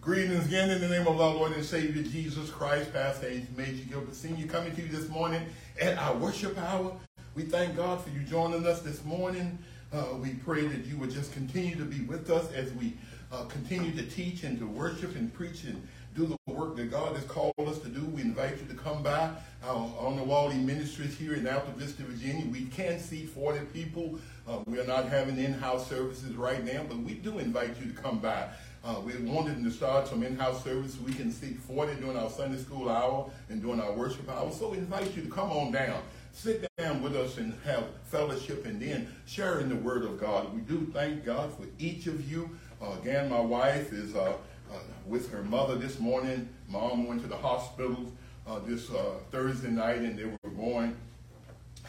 [0.00, 2.90] Greetings again in the name of our Lord and Savior Jesus Christ.
[2.90, 3.44] Pastor H.
[3.54, 4.46] Major Gilbert Sr.
[4.46, 5.44] coming to you this morning
[5.78, 6.96] at our worship hour.
[7.34, 9.58] We thank God for you joining us this morning.
[9.92, 12.94] Uh, we pray that you would just continue to be with us as we
[13.30, 15.86] uh, continue to teach and to worship and preach and
[16.16, 18.02] do the work that God has called us to do.
[18.06, 19.30] We invite you to come by
[19.62, 22.46] our on the Wally Ministries here in Altavista, Virginia.
[22.50, 24.18] We can seat 40 people.
[24.48, 28.00] Uh, we are not having in-house services right now, but we do invite you to
[28.00, 28.48] come by.
[28.82, 32.56] Uh, we wanted to start some in-house service we can seat 40 during our Sunday
[32.56, 34.50] school hour and during our worship hour.
[34.52, 36.00] So we invite you to come on down,
[36.32, 40.54] sit down with us and have fellowship and then sharing the word of God.
[40.54, 42.56] We do thank God for each of you.
[42.80, 44.32] Uh, again, my wife is uh,
[44.72, 46.48] uh, with her mother this morning.
[46.66, 48.10] Mom went to the hospital
[48.46, 50.96] uh, this uh, Thursday night and they were going,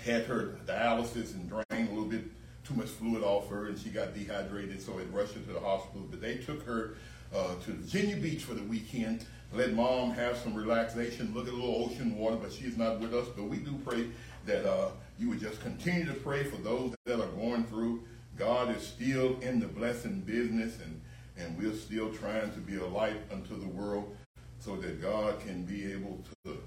[0.03, 2.25] had her dialysis and drained a little bit
[2.71, 5.59] too much fluid off her and she got dehydrated, so it rushed her to the
[5.59, 6.05] hospital.
[6.09, 6.95] But they took her
[7.33, 9.25] uh, to Virginia Beach for the weekend.
[9.53, 13.13] Let mom have some relaxation, look at a little ocean water, but she's not with
[13.13, 13.27] us.
[13.35, 14.07] But we do pray
[14.45, 18.03] that uh, you would just continue to pray for those that are going through.
[18.37, 21.01] God is still in the blessing business, and,
[21.37, 24.15] and we're still trying to be a light unto the world
[24.59, 26.57] so that God can be able to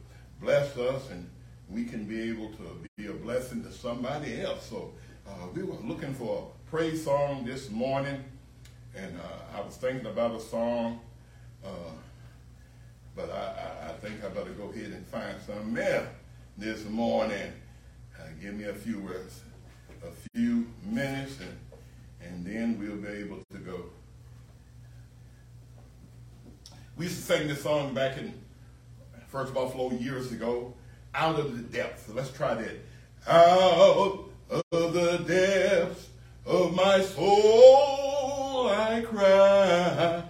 [0.40, 1.28] bless us and
[1.70, 4.66] we can be able to be a blessing to somebody else.
[4.68, 4.92] So
[5.26, 8.22] uh, we were looking for a praise song this morning,
[8.96, 11.00] and uh, I was thinking about a song,
[11.64, 11.68] uh,
[13.16, 16.10] but I, I, I, think I better go ahead and find some there
[16.58, 17.52] this morning.
[18.18, 19.42] Uh, give me a few words,
[20.06, 23.84] a few minutes, and, and then we'll be able to go.
[26.96, 28.32] We used to sing this song back in
[29.28, 30.74] First Buffalo years ago,
[31.14, 32.08] Out of the Depths.
[32.08, 32.76] Let's try that.
[33.26, 36.08] Out of the depths
[36.46, 40.22] of my soul I cry,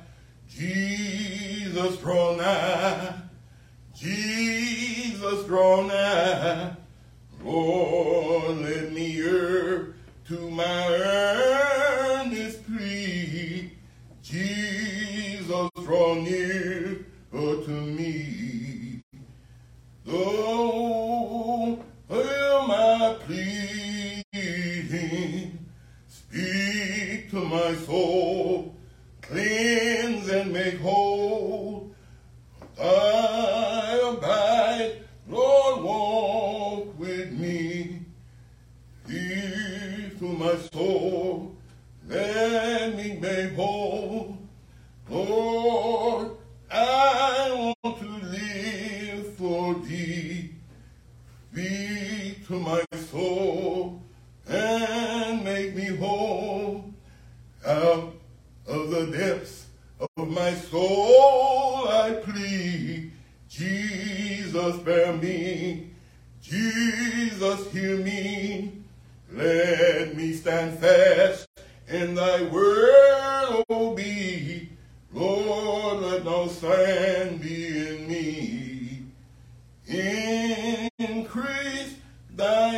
[0.48, 3.14] Jesus draw nigh,
[3.94, 6.76] Jesus draw nigh,
[7.42, 9.94] Lord let me hear
[10.28, 13.72] to my earnest plea,
[14.22, 16.63] Jesus draw near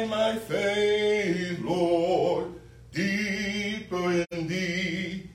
[0.09, 2.53] my faith, Lord,
[2.93, 5.29] deeper in thee.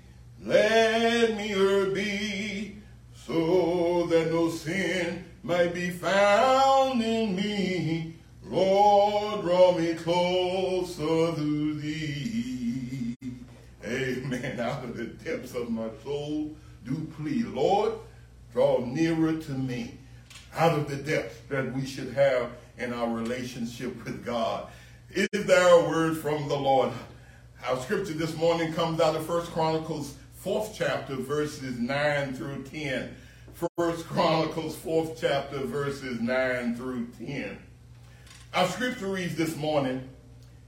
[0.44, 2.78] Let me e'er be,
[3.14, 8.16] so that no sin might be found in me.
[8.44, 13.16] Lord, draw me closer to thee.
[13.86, 14.60] Amen.
[14.60, 16.56] Out of the depths of my soul,
[16.86, 17.94] do plead, Lord,
[18.54, 19.98] draw nearer to me
[20.56, 21.41] out of the depths
[21.74, 24.68] we should have in our relationship with God.
[25.10, 26.92] Is there a word from the Lord?
[27.68, 33.16] Our scripture this morning comes out of First Chronicles, fourth chapter, verses 9 through 10.
[33.78, 37.58] First Chronicles, fourth chapter, verses 9 through 10.
[38.54, 40.10] Our scripture reads this morning,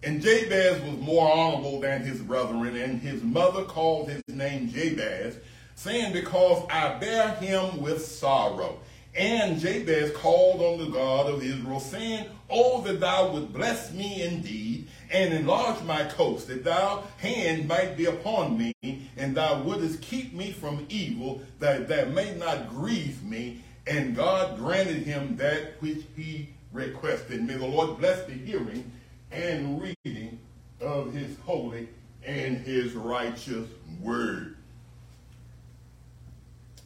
[0.04, 5.38] and Jabez was more honorable than his brethren, and his mother called his name Jabez,
[5.76, 8.80] saying, Because I bear him with sorrow.
[9.16, 14.24] And Jabez called on the God of Israel, saying, Oh, that thou would bless me
[14.24, 18.74] indeed, and enlarge my coast, that thy hand might be upon me,
[19.16, 23.64] and thou wouldest keep me from evil, that that may not grieve me.
[23.86, 27.44] And God granted him that which he requested.
[27.44, 28.92] May the Lord bless the hearing
[29.32, 30.40] and reading
[30.82, 31.90] of his holy
[32.26, 33.68] and his righteous
[34.02, 34.58] word.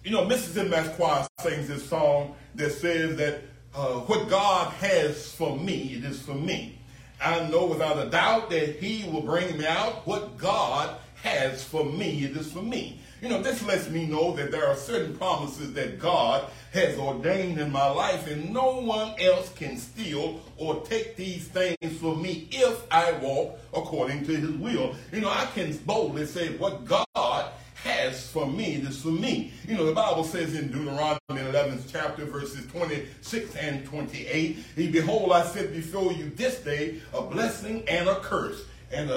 [0.07, 0.69] You know, Mrs.
[0.69, 3.42] Mass Choir sings this song that says that
[3.75, 6.80] uh, what God has for me, it is for me.
[7.21, 10.07] I know without a doubt that he will bring me out.
[10.07, 13.01] What God has for me, it is for me.
[13.21, 17.59] You know, this lets me know that there are certain promises that God has ordained
[17.59, 22.48] in my life, and no one else can steal or take these things from me
[22.50, 24.95] if I walk according to his will.
[25.12, 27.51] You know, I can boldly say what God
[27.87, 29.51] has for me, this for me.
[29.67, 35.45] You know, the Bible says in Deuteronomy 11th chapter, verses 26 and 28, Behold, I
[35.45, 39.09] set before you this day a blessing and a curse and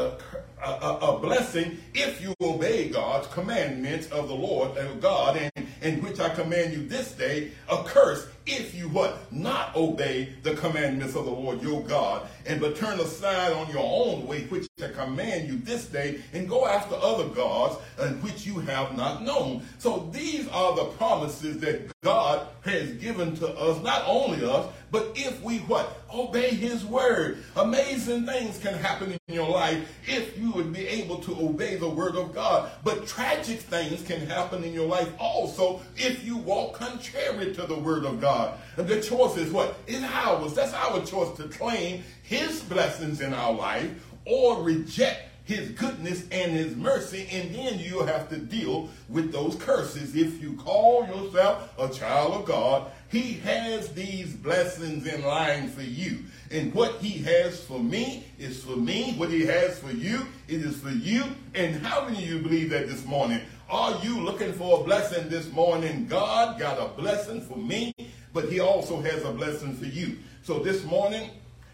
[0.62, 5.67] a, a, a, blessing if you obey God's commandments of the Lord of God, and
[5.83, 10.55] in which I command you this day, a curse if you what not obey the
[10.55, 14.67] commandments of the Lord your God, and but turn aside on your own way, which
[14.83, 19.23] I command you this day, and go after other gods, and which you have not
[19.23, 19.63] known.
[19.79, 25.13] So these are the promises that God has given to us, not only us, but
[25.15, 26.03] if we what?
[26.13, 27.45] Obey his word.
[27.56, 31.88] Amazing things can happen in your life if you would be able to obey the
[31.88, 32.70] word of God.
[32.85, 37.79] But tragic things can happen in your life also if you walk contrary to the
[37.79, 38.58] word of God.
[38.76, 39.76] And the choice is what?
[39.87, 40.55] It's ours.
[40.55, 43.91] That's our choice to claim his blessings in our life
[44.26, 49.56] or reject his goodness and his mercy, and then you'll have to deal with those
[49.56, 50.14] curses.
[50.14, 55.83] If you call yourself a child of God, he has these blessings in line for
[55.83, 56.21] you.
[56.53, 59.15] And what he has for me is for me.
[59.17, 61.25] What he has for you, it is for you.
[61.55, 63.41] And how many of you believe that this morning?
[63.69, 66.07] Are you looking for a blessing this morning?
[66.07, 67.93] God got a blessing for me,
[68.33, 70.19] but he also has a blessing for you.
[70.43, 71.31] So this morning,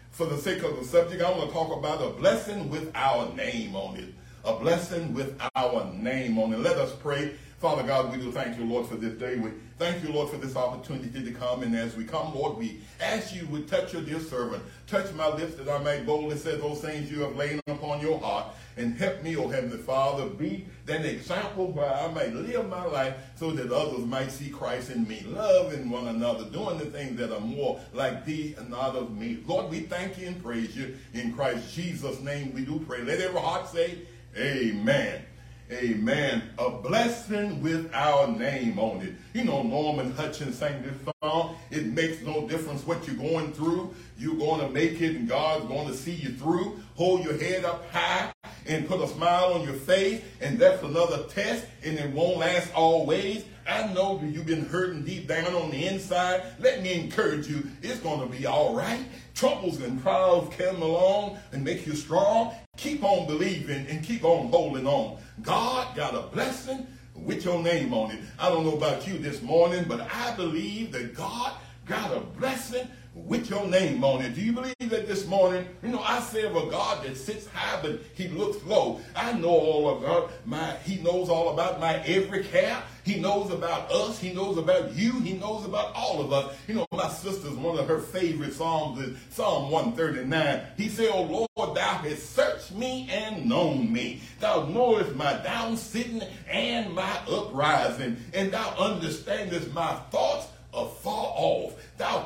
[0.09, 3.31] for the sake of the subject, I want to talk about a blessing with our
[3.35, 4.13] name on it.
[4.43, 6.59] A blessing with our name on it.
[6.59, 7.35] Let us pray.
[7.59, 9.35] Father God, we do thank you, Lord, for this day.
[9.35, 9.49] We
[9.79, 11.63] thank you, Lord, for this opportunity to come.
[11.63, 14.61] And as we come, Lord, we ask you to touch your dear servant.
[14.85, 18.19] Touch my lips that I may boldly say those things you have laid upon your
[18.19, 18.45] heart
[18.77, 23.15] and help me, oh Heavenly Father, be that example where I may live my life
[23.35, 27.35] so that others might see Christ in me, loving one another, doing the things that
[27.35, 29.39] are more like thee and not of me.
[29.47, 30.95] Lord, we thank you and praise you.
[31.15, 33.01] In Christ Jesus' name we do pray.
[33.01, 33.97] Let every heart say,
[34.37, 35.23] Amen.
[35.69, 36.43] Amen.
[36.57, 39.13] A blessing with our name on it.
[39.33, 41.57] You know, Norman Hutchins sang this song.
[41.71, 43.93] It makes no difference what you're going through.
[44.17, 46.79] You're going to make it and God's going to see you through.
[46.95, 48.31] Hold your head up high
[48.65, 50.21] and put a smile on your face.
[50.39, 53.43] And that's another test and it won't last always.
[53.67, 56.41] I know that you've been hurting deep down on the inside.
[56.59, 57.67] Let me encourage you.
[57.81, 59.03] It's going to be all right.
[59.35, 62.55] Troubles and trials come along and make you strong.
[62.77, 65.17] Keep on believing and keep on holding on.
[65.41, 68.19] God got a blessing with your name on it.
[68.39, 71.51] I don't know about you this morning, but I believe that God
[71.85, 72.87] got a blessing
[73.25, 74.35] with your name on it.
[74.35, 75.67] Do you believe that this morning?
[75.83, 79.01] You know, I serve a God that sits high, but he looks low.
[79.15, 82.81] I know all about my, he knows all about my every care.
[83.03, 84.19] He knows about us.
[84.19, 85.13] He knows about you.
[85.21, 86.57] He knows about all of us.
[86.67, 90.61] You know, my sister's one of her favorite psalms is Psalm 139.
[90.75, 94.21] He said, Oh Lord, thou hast searched me and known me.
[94.39, 101.73] Thou knowest my down sitting and my uprising, and thou understandest my thoughts afar off.
[101.97, 102.25] Thou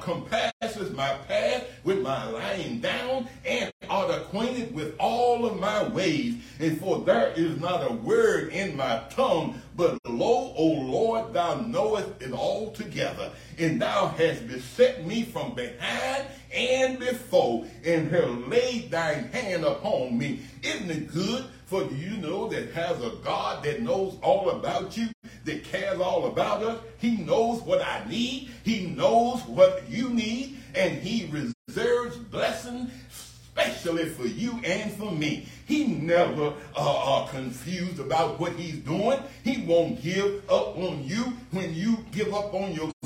[0.89, 6.35] my path with my lying down, and art acquainted with all of my ways.
[6.59, 11.55] And for there is not a word in my tongue, but lo, O Lord, thou
[11.61, 13.31] knowest it altogether.
[13.59, 20.17] And thou hast beset me from behind and before, and have laid thine hand upon
[20.17, 20.41] me.
[20.63, 21.45] Isn't it good?
[21.71, 25.07] For you know that has a God that knows all about you,
[25.45, 26.81] that cares all about us?
[26.97, 28.51] He knows what I need.
[28.65, 30.57] He knows what you need.
[30.75, 35.47] And he reserves blessing especially for you and for me.
[35.65, 39.19] He never uh, uh, confused about what he's doing.
[39.45, 43.00] He won't give up on you when you give up on yourself.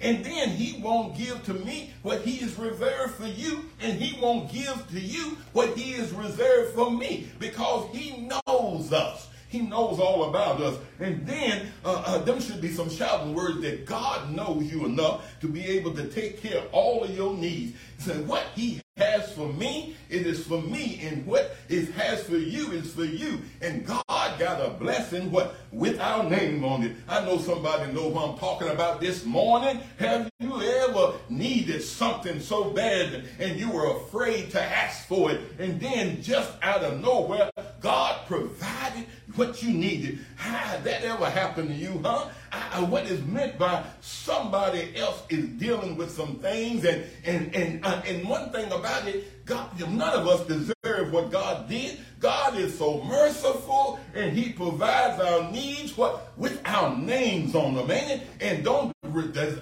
[0.00, 3.64] And then he won't give to me what he is reserved for you.
[3.80, 8.92] And he won't give to you what he is reserved for me because he knows
[8.92, 9.28] us.
[9.48, 10.78] He knows all about us.
[11.00, 15.48] And then uh, uh, should be some shouting words that God knows you enough to
[15.48, 17.76] be able to take care of all of your needs.
[17.98, 21.00] So what he has for me, it is for me.
[21.02, 23.40] And what it has for you is for you.
[23.62, 26.96] And God got a blessing what with our name on it.
[27.08, 29.80] I know somebody knows what I'm talking about this morning.
[29.98, 35.40] Have you ever needed something so bad and you were afraid to ask for it?
[35.58, 37.50] And then just out of nowhere,
[37.80, 40.18] God provided what you needed.
[40.36, 42.28] How that ever happened to you, huh?
[42.52, 47.84] Uh, what is meant by somebody else is dealing with some things, and and and
[47.84, 51.98] uh, and one thing about it, God, none of us deserve what God did.
[52.20, 57.86] God is so merciful, and He provides our needs what with our names on them,
[57.86, 58.22] man.
[58.40, 58.92] And don't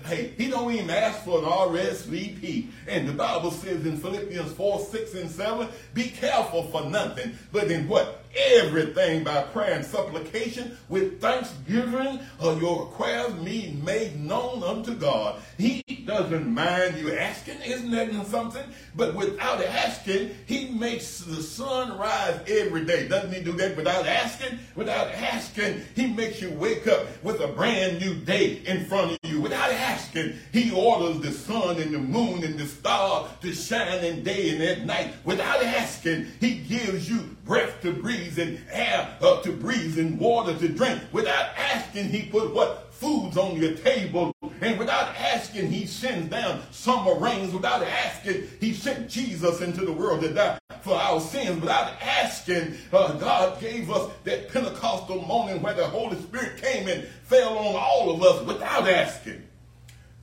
[0.07, 2.69] hey, He don't even ask for an RSVP.
[2.89, 7.71] And the Bible says in Philippians 4, 6, and 7, be careful for nothing, but
[7.71, 8.25] in what?
[8.37, 15.41] Everything by prayer and supplication with thanksgiving of your requests be made known unto God.
[15.59, 18.65] He doesn't mind you asking, isn't that something?
[18.95, 23.09] But without asking, he makes the sun rise every day.
[23.09, 24.59] Doesn't he do that without asking?
[24.75, 29.19] Without asking, he makes you wake up with a brand new day in front of
[29.31, 29.41] you.
[29.41, 34.23] Without asking, he orders the sun and the moon and the stars to shine in
[34.23, 35.15] day and at night.
[35.25, 40.59] Without asking, he gives you breath to breathe and air uh, to breathe and water
[40.59, 41.01] to drink.
[41.13, 42.93] Without asking, he put what?
[42.93, 44.33] Foods on your table.
[44.61, 47.53] And without asking, he sends down summer rains.
[47.53, 51.61] Without asking, he sent Jesus into the world to die for our sins.
[51.61, 57.05] Without asking, uh, God gave us that Pentecostal morning where the Holy Spirit came and
[57.25, 59.43] fell on all of us without asking.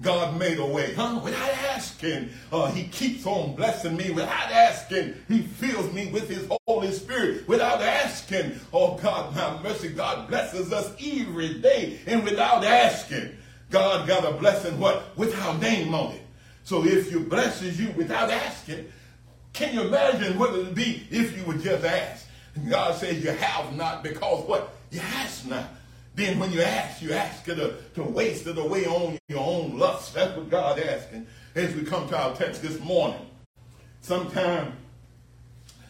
[0.01, 1.21] God made a way, huh?
[1.23, 4.11] Without asking, uh, He keeps on blessing me.
[4.11, 7.47] Without asking, He fills me with His Holy Spirit.
[7.47, 11.99] Without asking, oh God, my mercy, God blesses us every day.
[12.05, 13.37] And without asking,
[13.69, 15.17] God got a blessing, what?
[15.17, 16.21] With our name on it.
[16.63, 18.91] So if He blesses you without asking,
[19.53, 22.27] can you imagine what it would be if you would just ask?
[22.69, 24.75] God says you have not because what?
[24.91, 25.65] You ask not.
[26.15, 29.77] Then when you ask, you ask it to, to waste it away on your own
[29.77, 30.13] lust.
[30.13, 33.25] That's what God asking as we come to our text this morning.
[34.01, 34.73] Sometimes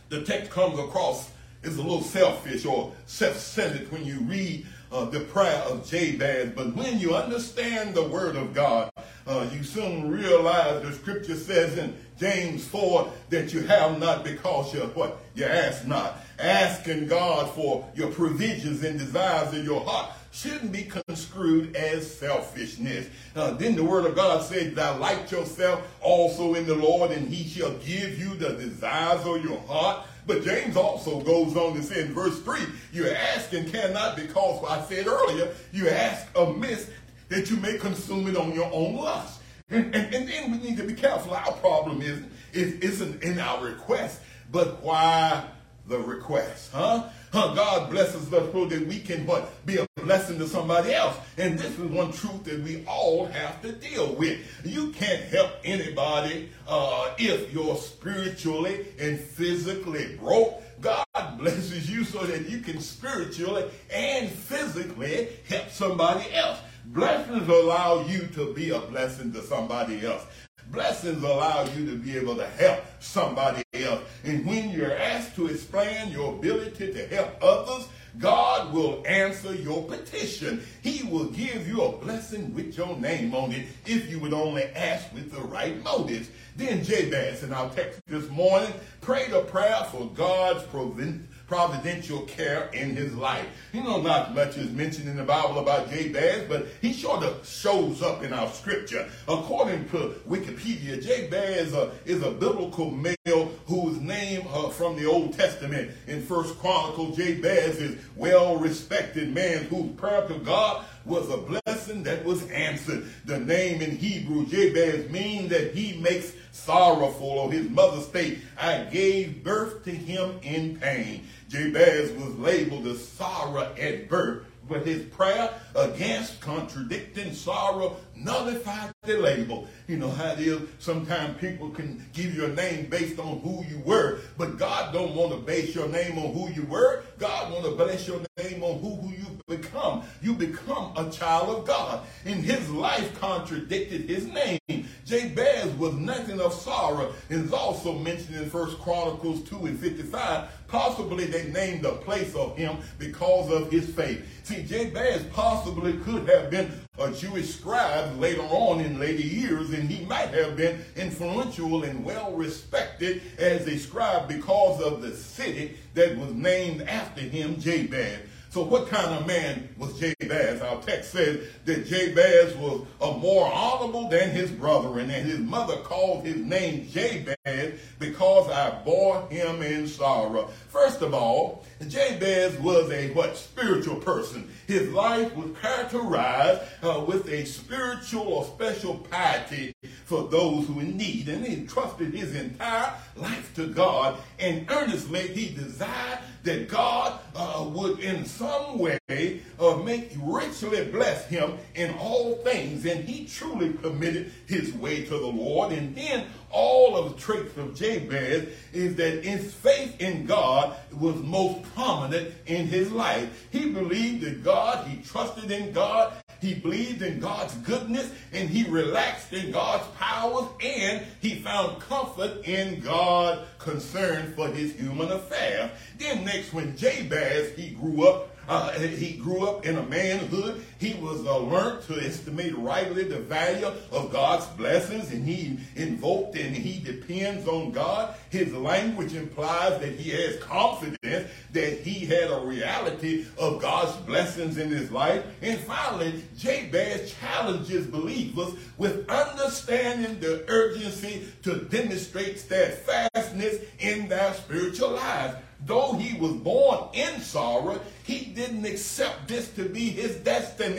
[0.10, 1.30] the text comes across
[1.64, 6.52] as a little selfish or self-centered when you read uh, the prayer of Jabez.
[6.56, 8.92] But when you understand the word of God,
[9.28, 14.74] uh, you soon realize the scripture says in James 4 that you have not because
[14.74, 15.20] you what?
[15.36, 20.84] You ask not asking God for your provisions and desires in your heart shouldn't be
[20.84, 23.08] construed as selfishness.
[23.36, 27.48] Uh, then the word of God says, Delight yourself also in the Lord, and he
[27.48, 30.08] shall give you the desires of your heart.
[30.26, 32.62] But James also goes on to say in verse 3,
[32.94, 36.90] you ask and cannot because I said earlier, you ask amiss
[37.34, 39.42] that you may consume it on your own lust.
[39.70, 41.34] And, and, and then we need to be careful.
[41.34, 42.22] Our problem is,
[42.54, 44.22] is isn't in our request,
[44.52, 45.46] but why
[45.88, 47.10] the request, huh?
[47.34, 47.56] huh?
[47.56, 51.18] God blesses us so that we can but be a blessing to somebody else.
[51.38, 54.40] And this is one truth that we all have to deal with.
[54.64, 60.62] You can't help anybody uh, if you're spiritually and physically broke.
[60.80, 61.06] God
[61.38, 66.60] blesses you so that you can spiritually and physically help somebody else.
[66.86, 70.26] Blessings allow you to be a blessing to somebody else.
[70.68, 74.02] Blessings allow you to be able to help somebody else.
[74.26, 77.88] And when you're asked to explain your ability to help others,
[78.18, 80.64] God will answer your petition.
[80.82, 84.64] He will give you a blessing with your name on it if you would only
[84.64, 86.30] ask with the right motives.
[86.56, 88.72] Then Jabez in our text this morning
[89.02, 93.46] prayed a prayer for God's provision providential care in his life.
[93.74, 97.48] You know, not much is mentioned in the Bible about Jabez, but he sort of
[97.48, 99.08] shows up in our scripture.
[99.28, 105.34] According to Wikipedia, Jabez uh, is a biblical male whose name uh, from the Old
[105.34, 112.04] Testament in First Chronicle, Jabez is well-respected man whose prayer to God was a blessing
[112.04, 113.06] that was answered.
[113.26, 118.84] The name in Hebrew, Jabez, means that he makes sorrowful, or his mother state, I
[118.84, 121.28] gave birth to him in pain.
[121.50, 129.18] Jabez was labeled a sorrow at birth, but his prayer against contradicting sorrow nullified the
[129.18, 129.68] label.
[129.88, 130.62] You know how it is.
[130.80, 135.16] Sometimes people can give you a name based on who you were, but God don't
[135.16, 137.04] want to base your name on who you were.
[137.20, 140.04] God want to bless your name on who, who you become.
[140.22, 142.06] You become a child of God.
[142.26, 144.83] And his life contradicted his name.
[145.06, 147.14] Jabez was nothing of sorrow.
[147.30, 150.50] Is also mentioned in First Chronicles 2 and 55.
[150.68, 154.26] Possibly they named the place of him because of his faith.
[154.44, 159.90] See, Jabez possibly could have been a Jewish scribe later on in later years, and
[159.90, 165.78] he might have been influential and well respected as a scribe because of the city
[165.94, 168.20] that was named after him, Jabez.
[168.54, 170.62] So what kind of man was Jabez?
[170.62, 175.78] Our text says that Jabez was a more honorable than his brethren, and his mother
[175.78, 180.50] called his name Jabez because I bore him in sorrow.
[180.70, 184.48] First of all, Jabez was a what spiritual person.
[184.68, 189.74] His life was characterized uh, with a spiritual or special piety
[190.06, 195.30] for those who in need, and he trusted his entire life to God, and earnestly
[195.30, 198.43] he desired that God uh, would in some
[198.78, 202.86] way uh, make richly bless him in all things.
[202.86, 205.72] And he truly committed his way to the Lord.
[205.72, 211.16] And then all of the traits of Jabez is that his faith in God was
[211.16, 213.48] most prominent in his life.
[213.52, 218.70] He believed in God, he trusted in God, he believed in God's goodness, and he
[218.70, 225.72] relaxed in God's powers, and he found comfort in God concern for his human affairs.
[225.98, 230.64] Then next, when Jabez, he grew up uh, he grew up in a manhood.
[230.84, 236.36] He was uh, learned to estimate rightly the value of God's blessings, and he invoked
[236.36, 238.16] and he depends on God.
[238.30, 244.58] His language implies that he has confidence that he had a reality of God's blessings
[244.58, 245.24] in his life.
[245.42, 254.92] And finally, Jabez challenges believers with understanding the urgency to demonstrate steadfastness in their spiritual
[254.92, 260.73] lives though he was born in sorrow, he didn't accept this to be his destiny.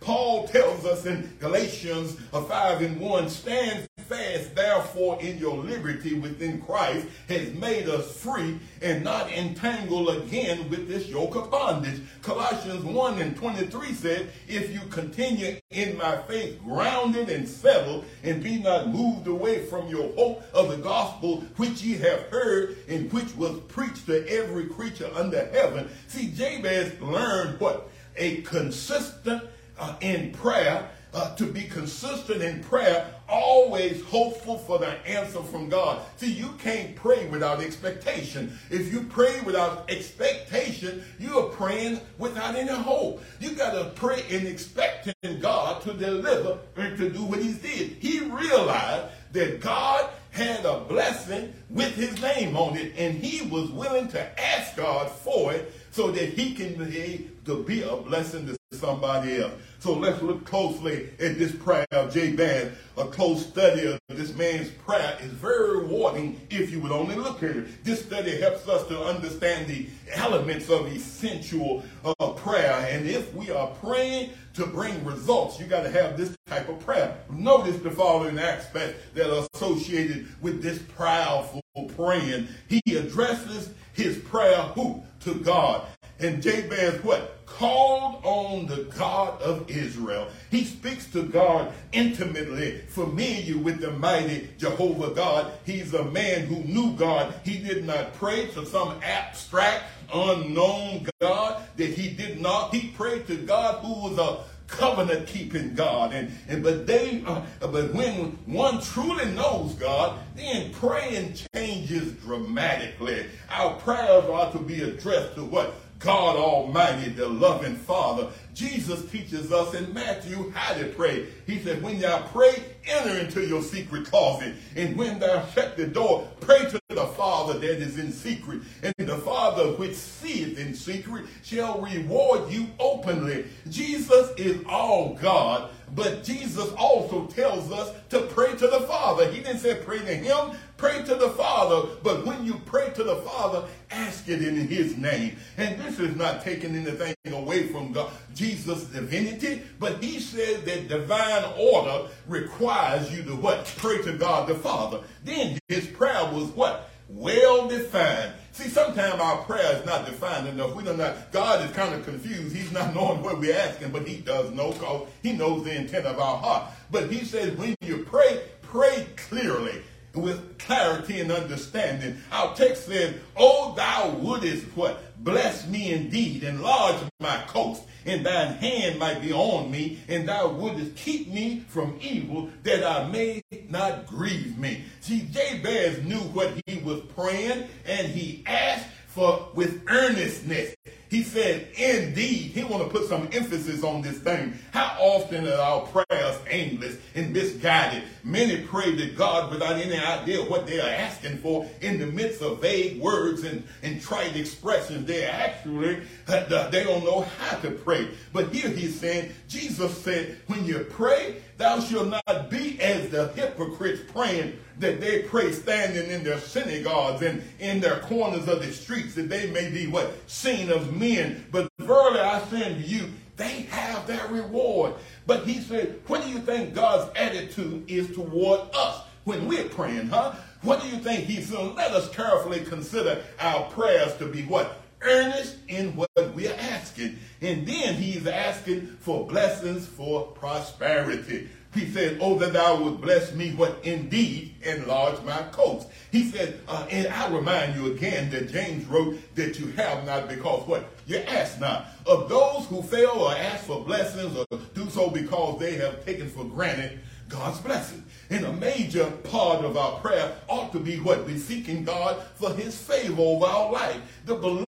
[0.00, 6.60] Paul tells us in Galatians 5 and 1, stand fast therefore in your liberty within
[6.60, 12.02] Christ has made us free and not entangle again with this yoke of bondage.
[12.22, 18.42] Colossians 1 and 23 said, if you continue in my faith, grounded and settled, and
[18.42, 23.10] be not moved away from your hope of the gospel which ye have heard and
[23.12, 25.88] which was preached to every creature under heaven.
[26.08, 27.90] See, Jabez learned what?
[28.16, 29.42] A consistent
[29.78, 35.68] uh, in prayer, uh, to be consistent in prayer, always hopeful for the answer from
[35.68, 36.02] God.
[36.16, 38.58] See, you can't pray without expectation.
[38.70, 43.22] If you pray without expectation, you are praying without any hope.
[43.40, 47.96] You got to pray and expecting God to deliver and to do what he did.
[48.00, 53.70] He realized that God had a blessing with his name on it, and he was
[53.70, 58.46] willing to ask God for it so that he can be, to be a blessing
[58.46, 59.52] to somebody else.
[59.78, 62.72] So let's look closely at this prayer of Jabez.
[62.96, 67.42] A close study of this man's prayer is very rewarding if you would only look
[67.42, 67.84] at it.
[67.84, 72.86] This study helps us to understand the elements of essential uh, prayer.
[72.88, 76.80] And if we are praying to bring results, you got to have this type of
[76.80, 77.18] prayer.
[77.30, 81.60] Notice the following aspects that are associated with this prayerful
[81.96, 82.48] praying.
[82.68, 85.02] He addresses his prayer who?
[85.20, 85.86] To God.
[86.20, 87.44] And Jabez what?
[87.46, 90.28] Called on the God of Israel.
[90.50, 95.52] He speaks to God intimately, familiar with the mighty Jehovah God.
[95.64, 97.34] He's a man who knew God.
[97.44, 102.74] He did not pray to some abstract, unknown God that he did not.
[102.74, 106.12] He prayed to God who was a covenant keeping God.
[106.12, 113.26] And, and but they uh, but when one truly knows God, then praying changes dramatically.
[113.50, 115.74] Our prayers are to be addressed to what?
[116.04, 118.28] God Almighty, the loving Father.
[118.52, 121.26] Jesus teaches us in Matthew how to pray.
[121.46, 124.54] He said, when thou pray, enter into your secret closet.
[124.76, 128.60] And when thou shut the door, pray to the Father that is in secret.
[128.82, 133.46] And the Father which seeth in secret shall reward you openly.
[133.70, 139.30] Jesus is all God, but Jesus also tells us to pray to the Father.
[139.30, 141.88] He didn't say pray to him, pray to the Father.
[142.02, 145.36] But when you pray to the Father, ask it in his name.
[145.56, 150.88] And this is not taking anything away from God, Jesus' divinity, but he said that
[150.88, 153.72] divine order requires you to what?
[153.78, 155.00] Pray to God the Father.
[155.24, 156.90] Then his prayer was what?
[157.08, 158.32] Well defined.
[158.52, 160.74] See, sometimes our prayer is not defined enough.
[160.74, 161.14] We don't know.
[161.32, 162.54] God is kind of confused.
[162.54, 166.06] He's not knowing what we're asking, but he does know because he knows the intent
[166.06, 166.70] of our heart.
[166.90, 169.82] But he says when you pray, pray clearly
[170.14, 172.16] with clarity and understanding.
[172.32, 175.00] Our text says, Oh, thou wouldest what?
[175.22, 180.48] Bless me indeed, enlarge my coast, and thine hand might be on me, and thou
[180.48, 184.84] wouldest keep me from evil, that I may not grieve me.
[185.00, 190.74] See, Jabez knew what he was praying, and he asked for with earnestness.
[191.14, 194.52] He said, indeed, he want to put some emphasis on this thing.
[194.72, 198.02] How often are our prayers aimless and misguided?
[198.24, 202.42] Many pray to God without any idea what they are asking for in the midst
[202.42, 205.06] of vague words and, and trite expressions.
[205.06, 208.08] They actually, uh, they don't know how to pray.
[208.32, 213.28] But here he's saying, Jesus said, when you pray, thou shalt not be as the
[213.28, 218.72] hypocrites praying that they pray standing in their synagogues and in their corners of the
[218.72, 220.12] streets that they may be what?
[220.28, 221.46] Seen of men.
[221.50, 224.94] But verily i say unto you they have their reward.
[225.26, 230.08] But he said what do you think god's attitude is toward us when we're praying
[230.08, 230.34] huh?
[230.62, 231.24] What do you think?
[231.24, 234.80] He's saying let us carefully consider our prayers to be what?
[235.02, 242.18] Earnest in what we're asking and then he's asking for blessings for prosperity he said,
[242.20, 245.88] Oh, that thou would bless me, what indeed enlarge my coast.
[246.12, 250.28] He said, uh, and I remind you again that James wrote that you have not
[250.28, 250.88] because what?
[251.06, 251.86] You ask not.
[252.06, 256.28] Of those who fail or ask for blessings or do so because they have taken
[256.28, 258.04] for granted God's blessing.
[258.30, 261.26] And a major part of our prayer ought to be what?
[261.26, 264.00] We're seeking God for his favor over our life.
[264.24, 264.64] The,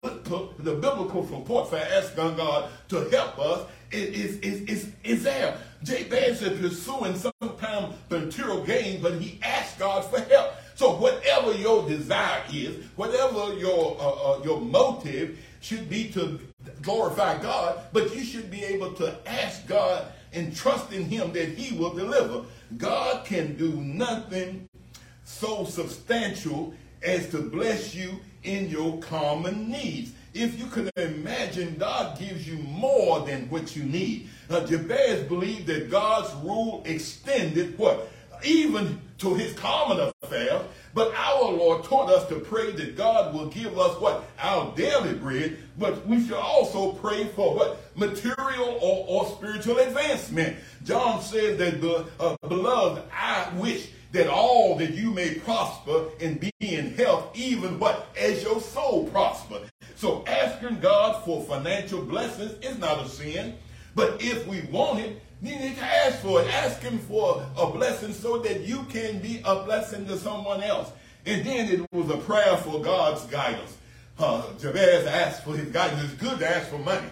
[0.58, 5.56] the biblical support for asking God to help us is, is, is, is there.
[5.82, 10.52] Jabez is pursuing some kind of material gain, but he asked God for help.
[10.74, 16.40] So whatever your desire is, whatever your uh, uh, your motive should be to
[16.80, 21.50] glorify God, but you should be able to ask God and trust in Him that
[21.50, 22.44] He will deliver.
[22.76, 24.68] God can do nothing
[25.24, 30.12] so substantial as to bless you in your common needs.
[30.34, 34.28] If you can imagine, God gives you more than what you need.
[34.48, 38.10] Now, Jabez believed that God's rule extended what?
[38.44, 40.62] Even to his common affairs.
[40.94, 44.24] But our Lord taught us to pray that God will give us what?
[44.38, 45.58] Our daily bread.
[45.78, 47.78] But we should also pray for what?
[47.94, 50.56] Material or, or spiritual advancement.
[50.84, 56.52] John said that, uh, beloved, I wish that all that you may prosper and be
[56.60, 58.08] in health, even what?
[58.18, 59.60] As your soul prosper.
[59.96, 63.56] So asking God for financial blessings is not a sin.
[63.94, 66.54] But if we want it, you need to ask for it.
[66.54, 70.92] Ask him for a blessing so that you can be a blessing to someone else.
[71.26, 73.76] And then it was a prayer for God's guidance.
[74.18, 76.04] Uh, Jabez asked for his guidance.
[76.04, 77.08] It's good to ask for money.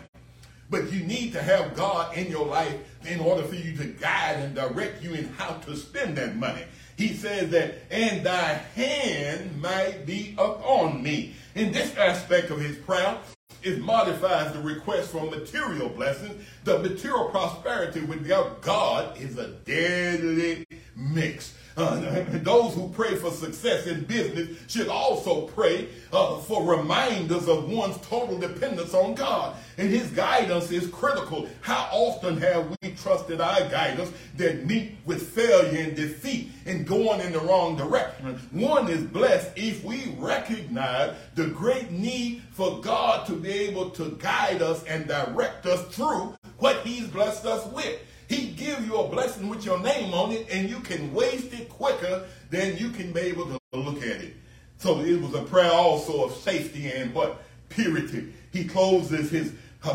[0.68, 4.36] But you need to have God in your life in order for you to guide
[4.36, 6.62] and direct you in how to spend that money.
[7.00, 11.34] He says that, and thy hand might be upon me.
[11.54, 13.16] In this aspect of his prayer,
[13.62, 16.44] it modifies the request for material blessings.
[16.64, 21.54] The material prosperity without God is a deadly mix.
[21.76, 27.70] Uh, those who pray for success in business should also pray uh, for reminders of
[27.70, 29.56] one's total dependence on God.
[29.78, 31.48] And his guidance is critical.
[31.60, 37.20] How often have we trusted our guidance that meet with failure and defeat and going
[37.20, 38.38] in the wrong direction?
[38.50, 44.10] One is blessed if we recognize the great need for God to be able to
[44.20, 48.00] guide us and direct us through what he's blessed us with.
[48.30, 51.68] He give you a blessing with your name on it, and you can waste it
[51.68, 54.36] quicker than you can be able to look at it.
[54.78, 57.42] So it was a prayer also of safety and what?
[57.70, 58.32] Purity.
[58.52, 59.52] He closes his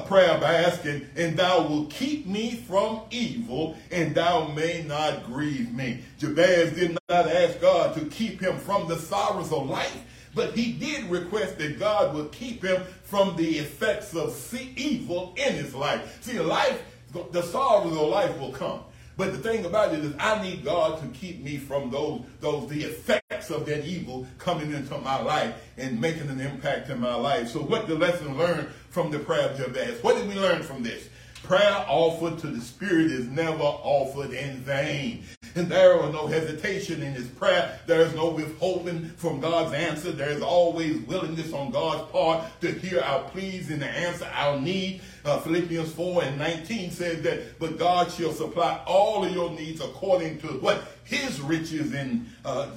[0.07, 5.73] prayer by asking, and thou will keep me from evil, and thou may not grieve
[5.73, 6.01] me.
[6.19, 10.01] Jabez did not ask God to keep him from the sorrows of life,
[10.33, 14.37] but he did request that God would keep him from the effects of
[14.75, 16.21] evil in his life.
[16.21, 16.83] See, life
[17.31, 18.81] the sorrows of life will come.
[19.17, 22.69] But the thing about it is I need God to keep me from those, those
[22.69, 27.15] the effects of that evil coming into my life and making an impact in my
[27.15, 27.49] life.
[27.49, 30.03] So what the lesson learned from the prayer of Jabez?
[30.03, 31.07] What did we learn from this?
[31.43, 35.23] Prayer offered to the Spirit is never offered in vain.
[35.55, 37.79] And there is no hesitation in his prayer.
[37.87, 40.11] There is no withholding from God's answer.
[40.11, 44.59] There is always willingness on God's part to hear our pleas and to answer our
[44.59, 45.01] need.
[45.23, 49.79] Uh, Philippians 4 and 19 says that, but God shall supply all of your needs
[49.79, 50.83] according to what?
[51.05, 52.67] His riches in, uh,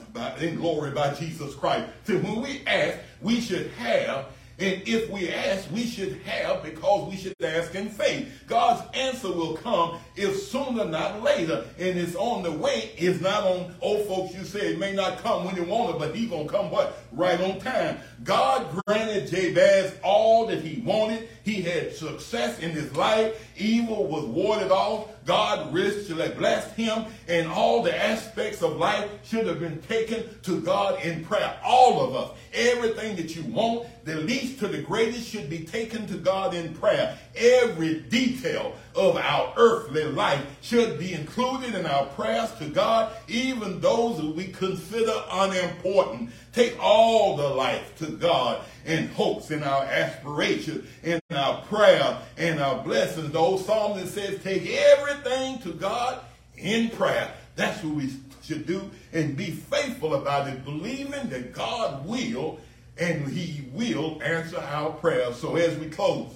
[0.40, 1.90] in glory by Jesus Christ.
[2.04, 4.26] So when we ask, we should have
[4.60, 8.28] and if we ask, we should have because we should ask in faith.
[8.48, 11.64] God's answer will come if sooner, not later.
[11.78, 12.90] And it's on the way.
[12.96, 15.98] It's not on, old folks, you say it may not come when you want it,
[16.00, 16.98] but he's going to come what?
[17.12, 17.98] Right on time.
[18.24, 21.28] God granted Jabez all that he wanted.
[21.44, 23.40] He had success in his life.
[23.56, 25.08] Evil was warded off.
[25.28, 30.62] God richly blessed him, and all the aspects of life should have been taken to
[30.62, 31.54] God in prayer.
[31.62, 32.38] All of us.
[32.54, 36.72] Everything that you want, the least to the greatest, should be taken to God in
[36.72, 37.18] prayer.
[37.38, 43.81] Every detail of our earthly life should be included in our prayers to God, even
[43.81, 46.31] those that we consider unimportant.
[46.53, 52.61] Take all the life to God and hopes and our aspirations and our prayer and
[52.61, 53.31] our blessings.
[53.31, 56.20] The old psalm that says, take everything to God
[56.57, 57.33] in prayer.
[57.55, 58.11] That's what we
[58.42, 62.59] should do and be faithful about it, believing that God will
[62.98, 65.37] and he will answer our prayers.
[65.37, 66.35] So as we close,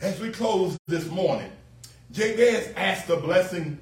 [0.00, 1.50] as we close this morning,
[2.12, 3.78] Jabez asked a blessing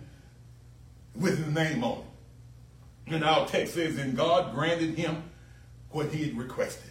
[1.17, 3.15] with his name on it.
[3.15, 5.23] And our text says, and God granted him
[5.91, 6.91] what he had requested.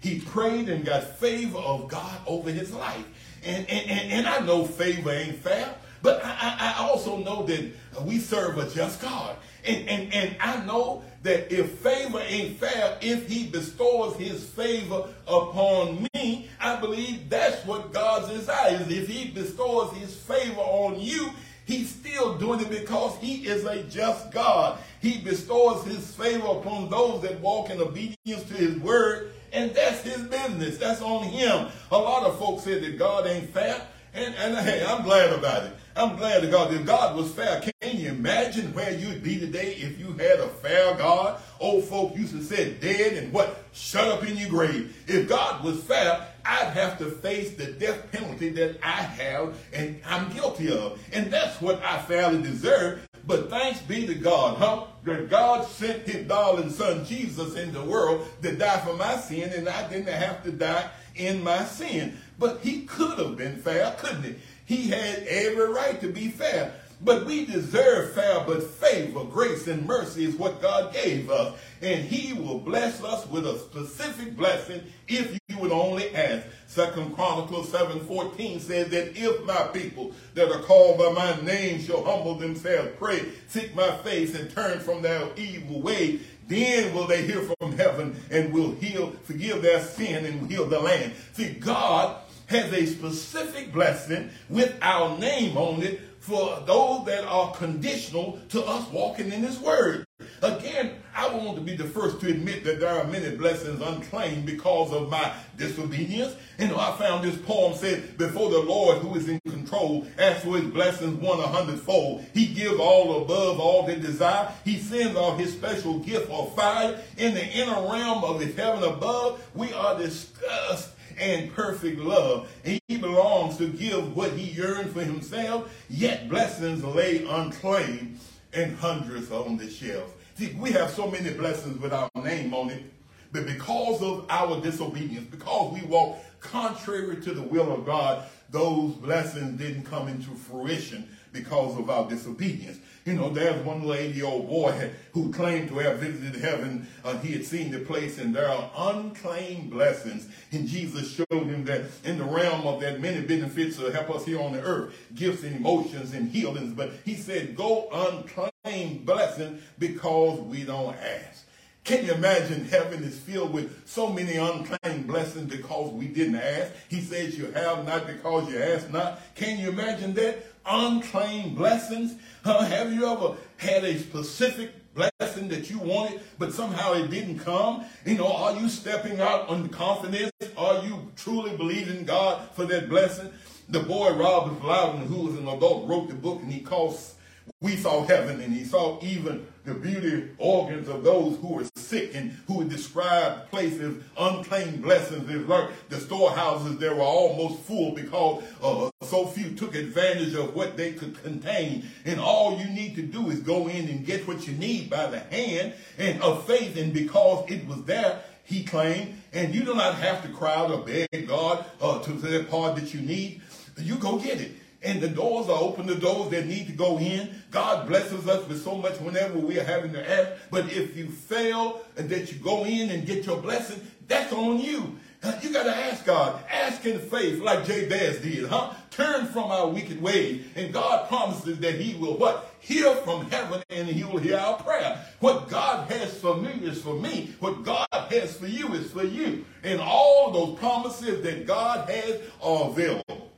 [0.00, 3.06] He prayed and got favor of God over his life.
[3.44, 5.74] And, and, and, and I know favor ain't fair,
[6.04, 7.64] but I, I also know that
[8.02, 9.36] we serve a just God.
[9.64, 15.08] And, and, and I know that if favor ain't fair, if he bestows his favor
[15.26, 18.90] upon me, I believe that's what God's desire is.
[18.90, 21.30] If he bestows his favor on you,
[21.64, 24.78] he's still doing it because he is a just God.
[25.00, 30.02] He bestows his favor upon those that walk in obedience to his word, and that's
[30.02, 30.76] his business.
[30.76, 31.68] That's on him.
[31.90, 33.80] A lot of folks say that God ain't fair,
[34.12, 35.72] and, and hey, I'm glad about it.
[35.96, 37.60] I'm glad to God that God was fair.
[37.60, 41.40] Can you imagine where you'd be today if you had a fair God?
[41.60, 43.62] Old folk used to say dead and what?
[43.72, 45.04] Shut up in your grave.
[45.06, 50.00] If God was fair, I'd have to face the death penalty that I have and
[50.04, 51.00] I'm guilty of.
[51.12, 53.06] And that's what I fairly deserve.
[53.24, 54.86] But thanks be to God, huh?
[55.04, 59.52] That God sent his darling son Jesus in the world to die for my sin
[59.52, 62.18] and I didn't have to die in my sin.
[62.36, 64.34] But he could have been fair, couldn't he?
[64.64, 66.72] He had every right to be fair.
[67.00, 71.58] But we deserve fair, but favor, grace, and mercy is what God gave us.
[71.82, 76.46] And he will bless us with a specific blessing if you would only ask.
[76.66, 82.02] Second Chronicles 7:14 says that if my people that are called by my name shall
[82.02, 87.26] humble themselves, pray, seek my face, and turn from their evil way, then will they
[87.26, 91.12] hear from heaven and will heal, forgive their sin and heal the land.
[91.32, 97.52] See, God has a specific blessing with our name on it for those that are
[97.52, 100.06] conditional to us walking in his word.
[100.40, 104.46] Again, I want to be the first to admit that there are many blessings unclaimed
[104.46, 106.34] because of my disobedience.
[106.58, 110.44] You know, I found this poem said, before the Lord who is in control asks
[110.44, 112.24] for his blessings one a hundredfold.
[112.32, 114.50] He gives all above all they desire.
[114.64, 118.82] He sends out his special gift of fire in the inner realm of his heaven
[118.82, 119.46] above.
[119.54, 122.50] We are discussed and perfect love.
[122.64, 128.18] He belongs to give what he yearns for himself, yet blessings lay unclaimed
[128.52, 130.14] and hundreds on the shelf.
[130.34, 132.84] See, we have so many blessings with our name on it,
[133.32, 138.92] but because of our disobedience, because we walk contrary to the will of God, those
[138.94, 142.78] blessings didn't come into fruition because of our disobedience.
[143.04, 146.88] You know, there's one lady old boy who claimed to have visited heaven.
[147.04, 150.26] Uh, he had seen the place, and there are unclaimed blessings.
[150.52, 154.24] And Jesus showed him that in the realm of that many benefits to help us
[154.24, 156.72] here on the earth, gifts and emotions and healings.
[156.72, 161.44] But he said, go unclaimed blessing because we don't ask.
[161.84, 166.72] Can you imagine heaven is filled with so many unclaimed blessings because we didn't ask?
[166.88, 169.20] He says you have not because you ask not.
[169.34, 170.53] Can you imagine that?
[170.66, 172.16] Unclaimed blessings.
[172.44, 177.40] Uh, have you ever had a specific blessing that you wanted, but somehow it didn't
[177.40, 177.84] come?
[178.06, 180.30] You know, are you stepping out on confidence?
[180.56, 183.30] Are you truly believing God for that blessing?
[183.68, 187.13] The boy Robert Liardon, who was an adult, wrote the book and he calls
[187.60, 192.14] we saw heaven and he saw even the beauty organs of those who were sick
[192.14, 195.48] and who would describe places, unclaimed blessings.
[195.48, 200.76] like the storehouses, they were almost full because uh, so few took advantage of what
[200.76, 201.88] they could contain.
[202.04, 205.06] And all you need to do is go in and get what you need by
[205.06, 206.76] the hand and of faith.
[206.76, 210.70] And because it was there, he claimed, and you do not have to cry out
[210.70, 213.40] or beg God uh, to the part that you need.
[213.78, 214.52] You go get it
[214.84, 217.30] and the doors are open, the doors that need to go in.
[217.50, 220.32] God blesses us with so much whenever we are having to ask.
[220.50, 224.58] But if you fail and that you go in and get your blessing, that's on
[224.58, 224.96] you.
[225.22, 226.44] Uh, you got to ask God.
[226.50, 228.74] Ask in faith like Jabez did, huh?
[228.90, 230.44] Turn from our wicked ways.
[230.54, 232.54] And God promises that he will what?
[232.60, 235.02] Hear from heaven and he will hear our prayer.
[235.20, 237.34] What God has for me is for me.
[237.40, 239.46] What God has for you is for you.
[239.62, 243.33] And all those promises that God has are available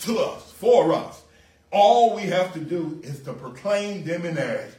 [0.00, 1.22] to us, for us.
[1.70, 4.70] All we have to do is to proclaim them in ash.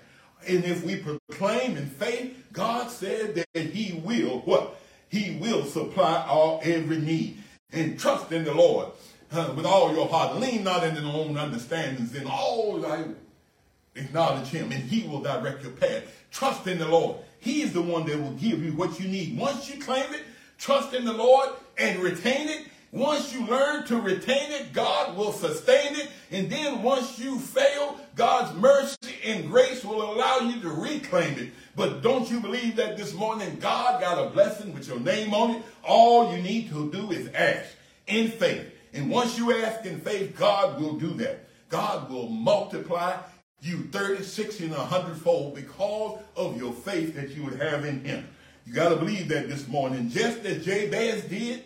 [0.48, 4.80] And if we proclaim in faith, God said that he will, what?
[5.10, 7.38] He will supply our every need.
[7.72, 8.88] And trust in the Lord
[9.32, 10.38] uh, with all your heart.
[10.38, 12.16] Lean not into your own understandings.
[12.16, 13.06] In all thy
[13.96, 16.04] acknowledge him, and he will direct your path.
[16.32, 17.18] Trust in the Lord.
[17.40, 19.38] He is the one that will give you what you need.
[19.38, 20.24] Once you claim it,
[20.58, 22.68] trust in the Lord and retain it.
[22.92, 26.10] Once you learn to retain it, God will sustain it.
[26.32, 31.52] And then once you fail, God's mercy and grace will allow you to reclaim it.
[31.76, 35.52] But don't you believe that this morning God got a blessing with your name on
[35.52, 35.64] it?
[35.84, 37.70] All you need to do is ask
[38.08, 38.66] in faith.
[38.94, 41.48] And once you ask in faith, God will do that.
[41.70, 43.18] God will multiply
[43.62, 48.04] you 30, 60, and 100 fold because of your faith that you would have in
[48.04, 48.28] him.
[48.66, 50.10] You got to believe that this morning.
[50.10, 51.64] Just as Jabez did,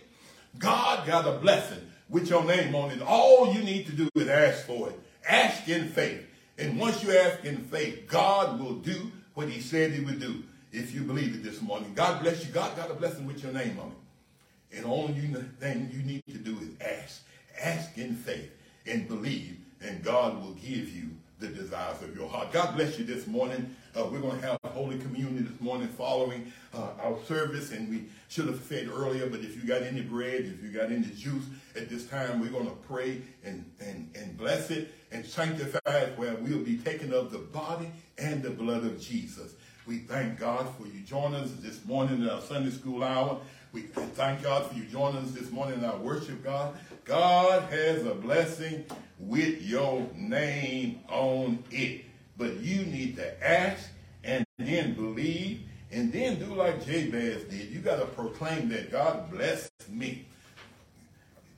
[0.58, 3.02] God got a blessing with your name on it.
[3.02, 5.00] All you need to do is ask for it.
[5.28, 6.26] Ask in faith.
[6.58, 10.44] And once you ask in faith, God will do what he said he would do
[10.72, 11.94] if you believe it this morning.
[11.96, 12.52] God bless you.
[12.54, 14.78] God got a blessing with your name on it.
[14.78, 17.24] And all you thing you need to do is ask.
[17.62, 18.52] Ask in faith
[18.86, 22.52] and believe, and God will give you the desires of your heart.
[22.52, 23.76] God bless you this morning.
[23.96, 28.06] Uh, we're going to have Holy Communion this morning following uh, our service, and we
[28.28, 31.46] should have said earlier, but if you got any bread, if you got any juice
[31.76, 36.18] at this time, we're going to pray and, and, and bless it and sanctify it
[36.18, 39.54] where we'll be taking of the body and the blood of Jesus.
[39.86, 43.38] We thank God for you joining us this morning in our Sunday school hour.
[43.74, 46.76] We thank God for you joining us this morning in our worship, God.
[47.06, 48.86] God has a blessing
[49.20, 52.06] with your name on it.
[52.38, 53.90] But you need to ask
[54.24, 57.70] and then believe and then do like Jabez did.
[57.70, 60.26] You got to proclaim that God blessed me.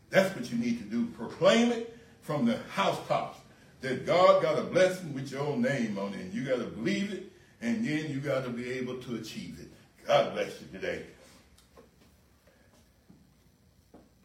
[0.10, 1.06] That's what you need to do.
[1.08, 3.40] Proclaim it from the housetops
[3.82, 6.22] that God got a blessing with your own name on it.
[6.22, 9.58] And you got to believe it, and then you got to be able to achieve
[9.60, 9.68] it.
[10.06, 11.04] God bless you today.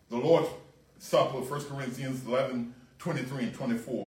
[0.09, 0.49] The Lord's
[0.99, 4.05] Supper, 1 Corinthians 11, 23 and 24.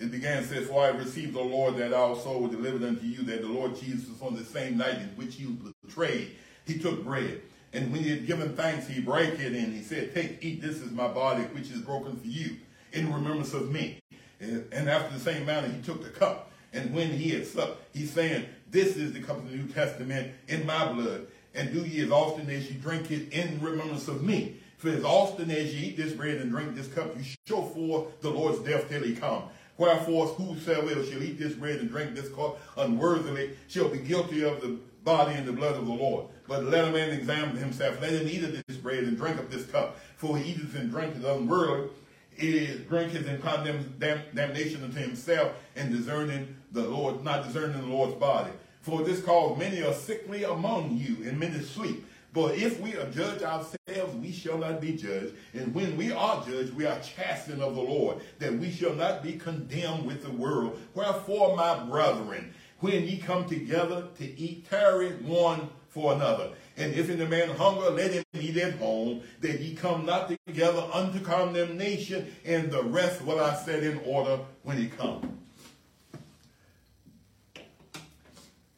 [0.00, 3.48] It began, says, For I received the Lord that also delivered unto you that the
[3.48, 6.36] Lord Jesus on the same night in which he was betrayed,
[6.66, 7.42] he took bread.
[7.74, 10.76] And when he had given thanks, he brake it and he said, Take, eat, this
[10.80, 12.56] is my body, which is broken for you,
[12.92, 14.00] in remembrance of me.
[14.40, 16.50] And after the same manner, he took the cup.
[16.72, 20.32] And when he had supped, he's saying, This is the cup of the New Testament
[20.48, 21.26] in my blood.
[21.54, 24.56] And do ye as often as ye drink it in remembrance of me.
[24.78, 28.20] For as often as ye eat this bread and drink this cup, you show forth
[28.22, 29.42] the Lord's death till he come.
[29.80, 34.60] Wherefore, whosoever shall eat this bread and drink this cup unworthily shall be guilty of
[34.60, 36.26] the body and the blood of the Lord.
[36.46, 37.98] But let a man examine himself.
[37.98, 39.98] Let him eat of this bread and drink of this cup.
[40.18, 41.88] For he eateth and drinketh unworthily,
[42.36, 43.86] is drinketh and condemns
[44.34, 48.50] damnation unto himself and discerning the Lord, not discerning the Lord's body.
[48.82, 52.04] For this cause many are sickly among you, and many sleep.
[52.32, 55.34] But if we are judged ourselves, we shall not be judged.
[55.52, 59.22] And when we are judged, we are chastened of the Lord, that we shall not
[59.22, 60.78] be condemned with the world.
[60.94, 66.52] Wherefore, my brethren, when ye come together to eat, tarry one for another.
[66.76, 70.88] And if any man hunger, let him eat at home, that ye come not together
[70.92, 75.38] unto condemnation, and the rest will I set in order when he come.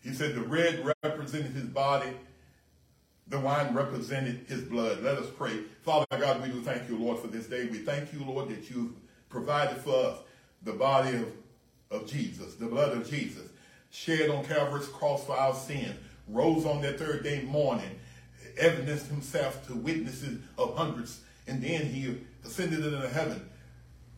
[0.03, 2.11] He said the red represented his body,
[3.29, 5.03] the wine represented his blood.
[5.03, 5.61] Let us pray.
[5.83, 7.67] Father God, we do thank you, Lord, for this day.
[7.67, 8.93] We thank you, Lord, that you've
[9.29, 10.19] provided for us
[10.63, 11.33] the body of,
[11.91, 13.49] of Jesus, the blood of Jesus,
[13.91, 15.95] shed on Calvary's cross for our sins,
[16.29, 17.99] rose on that third day morning,
[18.59, 23.49] evidenced himself to witnesses of hundreds, and then he ascended into heaven,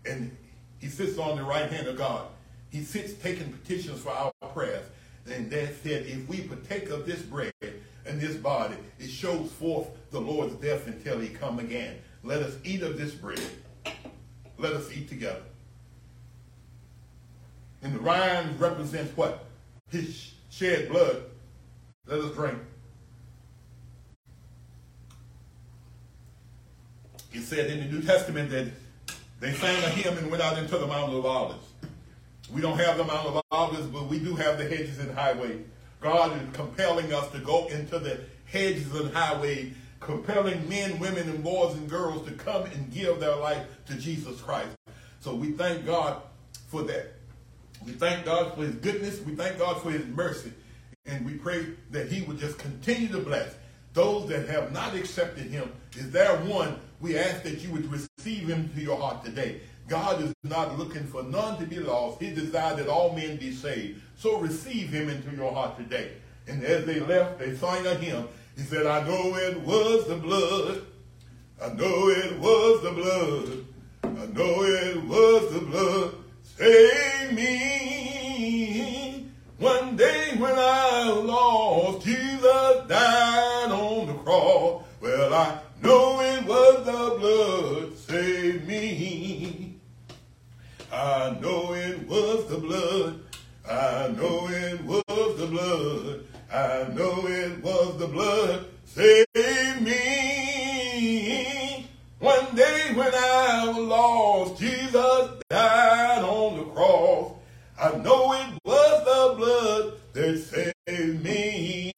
[0.05, 0.37] and
[0.81, 2.27] he sits on the right hand of God.
[2.71, 4.85] He sits taking petitions for our prayers.
[5.27, 7.53] And that said, if we partake of this bread,
[8.07, 11.97] and this body, it shows forth the Lord's death until he come again.
[12.23, 13.41] Let us eat of this bread.
[14.59, 15.43] Let us eat together.
[17.83, 19.45] And the wine represents what?
[19.91, 21.25] His shed blood.
[22.07, 22.59] Let us drink.
[27.33, 28.69] It said in the New Testament that
[29.41, 31.67] they sang a hymn and went out into the Mount of Olives.
[32.53, 35.59] We don't have the Mount of Olives, but we do have the hedges and highway
[36.05, 41.43] God is compelling us to go into the hedges and highways, compelling men, women, and
[41.43, 44.69] boys and girls to come and give their life to Jesus Christ.
[45.21, 46.21] So we thank God
[46.69, 47.15] for that.
[47.87, 49.19] We thank God for his goodness.
[49.23, 50.53] We thank God for his mercy.
[51.07, 53.55] And we pray that he would just continue to bless
[53.95, 55.73] those that have not accepted him.
[55.97, 56.81] Is there one?
[57.01, 59.63] We ask that you would receive him to your heart today.
[59.89, 62.21] God is not looking for none to be lost.
[62.21, 64.01] He desired that all men be saved.
[64.17, 66.13] So receive him into your heart today.
[66.47, 68.29] And as they left, they sang a hymn.
[68.57, 70.83] He said, I know it was the blood.
[71.63, 73.65] I know it was the blood.
[74.03, 76.15] I know it was the blood.
[76.43, 79.29] Save me.
[79.59, 84.83] One day when I lost, Jesus died on the cross.
[85.01, 87.97] Well, I know it was the blood.
[87.99, 89.24] Save me.
[90.95, 93.19] I know it was the blood.
[93.69, 96.21] I know it was the blood.
[96.53, 98.67] I know it was the blood.
[98.85, 99.27] Save
[99.83, 100.71] me.
[102.21, 107.33] One day when I was lost, Jesus died on the cross.
[107.77, 111.93] I know it was the blood that saved me.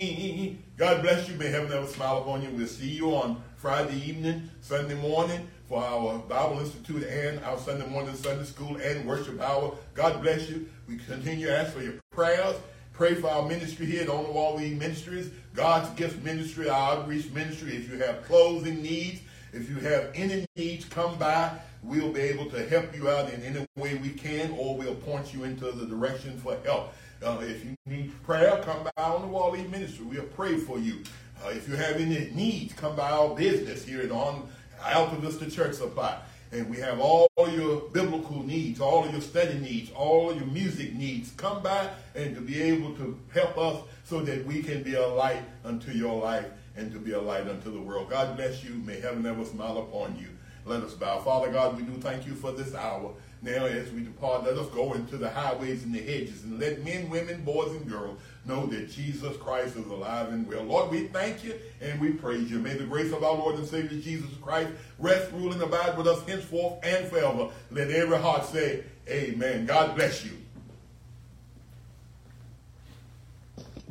[0.77, 1.37] God bless you.
[1.37, 2.51] May heaven ever smile upon you.
[2.51, 7.89] We'll see you on Friday evening, Sunday morning for our Bible Institute and our Sunday
[7.89, 9.75] morning Sunday school and worship hour.
[9.95, 10.69] God bless you.
[10.87, 12.57] We continue to ask for your prayers.
[12.93, 16.99] Pray for our ministry here at On the Wall We Ministries, God's Gift Ministry, our
[16.99, 17.75] outreach ministry.
[17.75, 19.23] If you have clothing needs,
[19.55, 21.53] if you have any needs, come by.
[21.83, 25.33] We'll be able to help you out in any way we can, or we'll point
[25.33, 26.93] you into the direction for help.
[27.23, 30.05] Uh, if you need prayer, come by on the Wall Ministry.
[30.05, 31.03] We'll pray for you.
[31.45, 34.47] Uh, if you have any needs, come by our business here at On
[34.81, 36.19] Altavista Church Supply.
[36.53, 40.95] And we have all your biblical needs, all of your study needs, all your music
[40.95, 41.31] needs.
[41.33, 45.07] Come by and to be able to help us so that we can be a
[45.07, 46.47] light unto your life
[46.77, 48.11] and to be a light unto the world.
[48.11, 48.75] God bless you.
[48.75, 50.29] May heaven ever smile upon you.
[50.67, 51.21] Let us bow.
[51.21, 53.13] Father God, we do thank you for this hour.
[53.47, 56.85] Now, as we depart, let us go into the highways and the hedges and let
[56.85, 60.65] men, women, boys, and girls know that Jesus Christ is alive and well.
[60.65, 62.59] Lord, we thank you and we praise you.
[62.59, 66.09] May the grace of our Lord and Savior Jesus Christ rest, rule, and abide with
[66.09, 67.51] us henceforth and forever.
[67.71, 69.65] Let every heart say, Amen.
[69.65, 70.33] God bless you.